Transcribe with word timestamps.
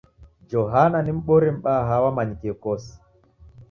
Johana 0.49 0.97
ni 1.01 1.11
m'bori 1.17 1.49
mbaha, 1.57 1.93
wamanyikie 2.03 2.53
kose 2.63 2.91